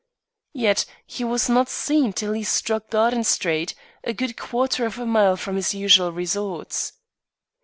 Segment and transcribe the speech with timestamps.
[0.55, 5.05] Yet he was not seen till he struck Garden Street, a good quarter of a
[5.05, 6.93] mile from his usual resorts."